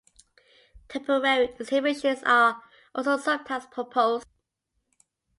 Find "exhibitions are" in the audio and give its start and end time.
1.59-2.63